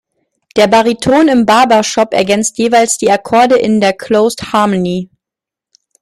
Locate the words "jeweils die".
2.57-3.11